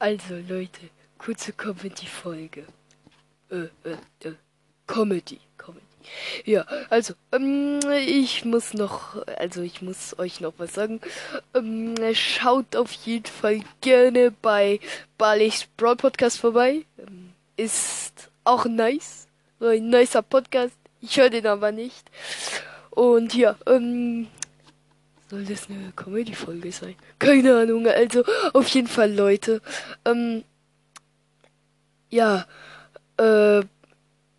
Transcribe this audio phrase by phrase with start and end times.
[0.00, 2.64] Also Leute, kurze Comedy-Folge.
[3.50, 4.32] Äh, äh, äh,
[4.86, 5.84] Comedy, Comedy.
[6.46, 11.02] Ja, also, ähm, ich muss noch, also ich muss euch noch was sagen.
[11.52, 14.80] Ähm, schaut auf jeden Fall gerne bei
[15.18, 16.86] Barley's Broad Podcast vorbei.
[16.98, 19.26] Ähm, ist auch nice.
[19.58, 20.78] So ein nicer Podcast.
[21.02, 22.10] Ich höre den aber nicht.
[22.88, 24.28] Und ja, ähm,
[25.30, 26.96] soll das eine Comedy-Folge sein?
[27.18, 27.86] Keine Ahnung.
[27.86, 29.62] Also, auf jeden Fall, Leute.
[30.04, 30.42] Ähm,
[32.10, 32.46] ja,
[33.16, 33.62] äh,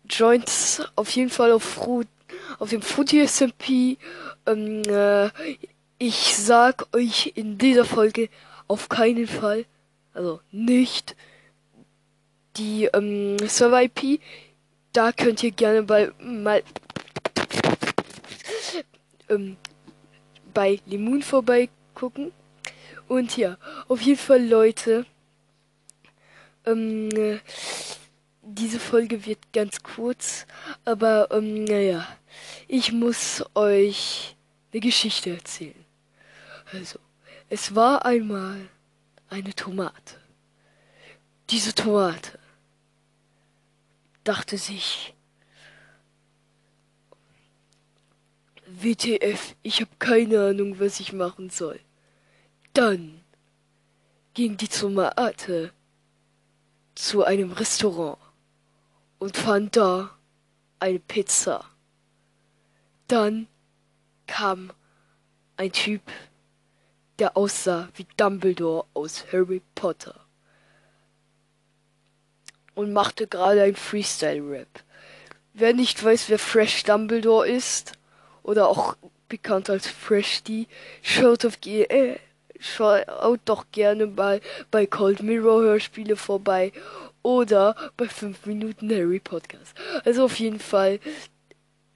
[0.08, 2.02] joint auf jeden Fall auf, Fru
[2.58, 3.96] auf dem Fruity SMP.
[4.46, 5.30] Ähm, äh,
[5.98, 8.28] ich sag euch in dieser Folge
[8.68, 9.64] auf keinen Fall,
[10.12, 11.16] also nicht
[12.56, 14.20] die ähm, Server IP.
[14.92, 16.62] Da könnt ihr gerne bei mal
[19.30, 19.56] ähm,
[20.52, 22.32] bei Lemon vorbeigucken.
[23.08, 23.56] Und ja,
[23.88, 25.06] auf jeden Fall, Leute.
[26.64, 27.38] Ähm, äh,
[28.42, 30.46] diese Folge wird ganz kurz,
[30.84, 32.06] aber ähm, naja,
[32.68, 34.36] ich muss euch
[34.72, 35.84] eine Geschichte erzählen.
[36.72, 36.98] Also,
[37.48, 38.68] es war einmal
[39.28, 40.16] eine Tomate.
[41.50, 42.38] Diese Tomate
[44.24, 45.14] dachte sich,
[48.80, 51.80] WTF, ich habe keine Ahnung, was ich machen soll.
[52.72, 53.20] Dann
[54.34, 55.72] ging die Tomate
[56.94, 58.18] zu einem Restaurant
[59.18, 60.16] und fand da
[60.80, 61.64] eine Pizza.
[63.08, 63.46] Dann
[64.26, 64.72] kam
[65.56, 66.02] ein Typ,
[67.18, 70.18] der aussah wie Dumbledore aus Harry Potter
[72.74, 74.82] und machte gerade ein Freestyle-Rap.
[75.52, 77.92] Wer nicht weiß, wer Fresh Dumbledore ist,
[78.42, 78.96] oder auch
[79.28, 80.66] bekannt als Fresh D,
[81.02, 82.18] schaut auf äh,
[82.58, 84.40] schaut doch gerne mal
[84.70, 86.72] bei Cold Mirror Hörspiele vorbei
[87.22, 89.74] oder bei 5 Minuten Harry Podcast.
[90.04, 91.00] Also auf jeden Fall,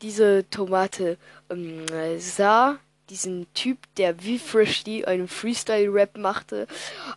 [0.03, 1.19] diese Tomate
[1.50, 1.84] ähm,
[2.19, 2.78] sah
[3.10, 6.66] diesen Typ, der wie Fresh D einen Freestyle-Rap machte.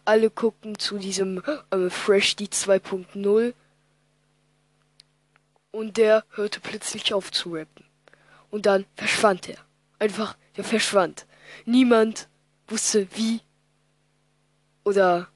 [0.05, 3.53] Alle guckten zu diesem ähm, Fresh D 2.0
[5.71, 7.88] und der hörte plötzlich auf zu rappen.
[8.51, 9.57] Und dann verschwand er.
[9.99, 11.25] Einfach, er verschwand.
[11.65, 12.27] Niemand
[12.67, 13.41] wusste wie
[14.83, 15.27] oder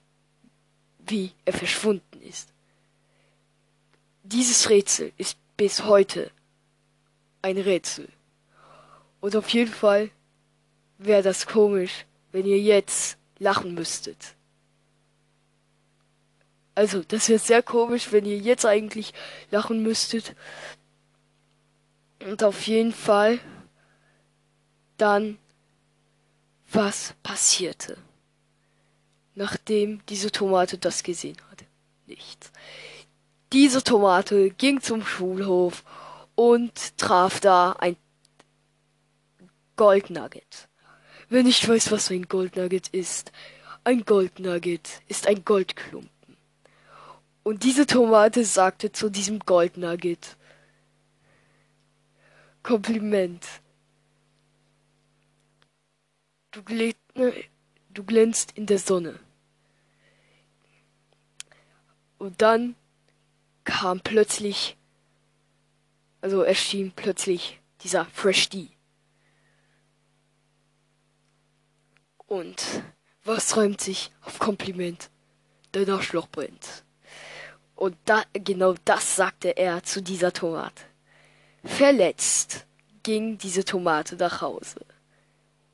[0.99, 2.49] wie er verschwunden ist.
[4.23, 6.31] Dieses Rätsel ist bis heute
[7.41, 8.07] ein Rätsel.
[9.19, 10.09] Und auf jeden Fall
[10.97, 14.35] wäre das komisch, wenn ihr jetzt lachen müsstet.
[16.75, 19.13] Also, das wäre sehr komisch, wenn ihr jetzt eigentlich
[19.51, 20.35] lachen müsstet.
[22.33, 23.39] Und auf jeden Fall
[24.97, 25.37] dann,
[26.71, 27.95] was passierte,
[29.35, 31.65] nachdem diese Tomate das gesehen hatte.
[32.07, 32.51] Nichts.
[33.51, 35.83] Diese Tomate ging zum Schulhof
[36.33, 37.97] und traf da ein
[39.75, 40.67] Goldnugget.
[41.29, 43.31] Wer nicht weiß, was ein Goldnugget ist,
[43.83, 46.09] ein Goldnugget ist ein Goldklumpen.
[47.43, 50.35] Und diese Tomate sagte zu diesem Goldnugget,
[52.63, 53.45] Kompliment.
[56.51, 56.95] Du, glä
[57.89, 59.19] du glänzt in der Sonne.
[62.17, 62.75] Und dann
[63.65, 64.77] kam plötzlich,
[66.21, 68.69] also erschien plötzlich dieser Fresh D.
[72.27, 72.83] Und
[73.25, 75.09] was räumt sich auf Kompliment?
[75.73, 76.83] Der Arschloch brennt.
[77.75, 80.92] Und da, genau das sagte er zu dieser Tomate.
[81.63, 82.65] Verletzt
[83.03, 84.85] ging diese Tomate nach Hause.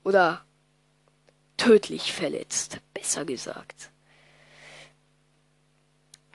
[0.04, 0.44] Oder
[1.58, 3.92] tödlich verletzt, besser gesagt.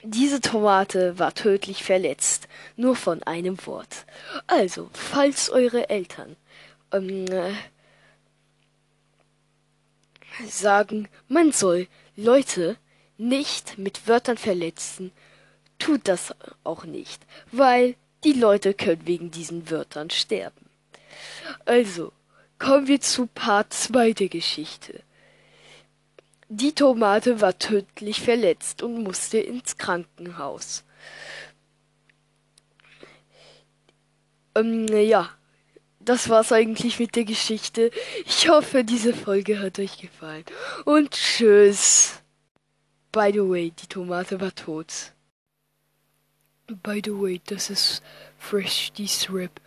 [0.03, 4.05] Diese Tomate war tödlich verletzt, nur von einem Wort.
[4.47, 6.37] Also, falls eure Eltern
[6.93, 7.55] ähm, äh,
[10.47, 12.77] sagen, man soll Leute
[13.17, 15.11] nicht mit Wörtern verletzen,
[15.79, 16.35] tut das
[16.65, 20.67] auch nicht, weil die Leute können wegen diesen Wörtern sterben.
[21.65, 22.13] Also,
[22.59, 25.03] kommen wir zu Part 2 der Geschichte.
[26.49, 30.85] Die Tomate war tödlich verletzt und musste ins Krankenhaus.
[34.55, 35.31] Ähm, ja,
[36.01, 37.91] das war's eigentlich mit der Geschichte.
[38.27, 40.45] Ich hoffe, diese Folge hat euch gefallen.
[40.85, 42.21] Und tschüss.
[43.11, 45.13] By the way, die Tomate war tot.
[46.67, 48.03] By the way, das ist
[48.39, 49.61] Fresh D Rap.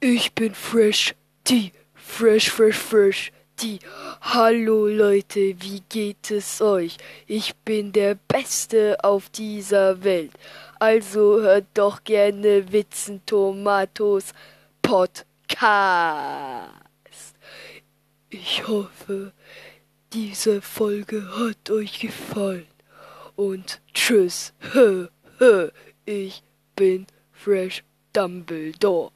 [0.00, 1.14] Ich bin Fresh
[1.44, 1.72] D.
[1.94, 3.78] Fresh, fresh, fresh die.
[4.22, 6.96] Hallo Leute, wie geht es euch?
[7.26, 10.32] Ich bin der Beste auf dieser Welt.
[10.78, 14.32] Also hört doch gerne Witzen Tomatos
[14.80, 15.60] Podcast.
[18.30, 19.34] Ich hoffe,
[20.14, 22.66] diese Folge hat euch gefallen.
[23.36, 24.54] Und tschüss.
[26.12, 26.42] Ich
[26.74, 29.12] bin Fresh Dumbledore.